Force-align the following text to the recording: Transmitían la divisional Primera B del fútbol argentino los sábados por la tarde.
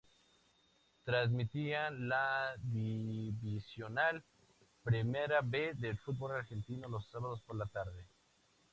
Transmitían 1.05 2.09
la 2.09 2.55
divisional 2.57 4.23
Primera 4.83 5.41
B 5.43 5.75
del 5.75 5.95
fútbol 5.99 6.31
argentino 6.31 6.89
los 6.89 7.05
sábados 7.11 7.39
por 7.45 7.55
la 7.55 7.67
tarde. 7.67 8.03